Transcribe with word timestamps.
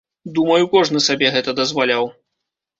Думаю, 0.37 0.63
кожны 0.71 1.03
сабе 1.09 1.33
гэта 1.37 1.57
дазваляў. 1.63 2.13